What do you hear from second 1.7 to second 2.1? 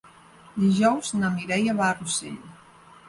va a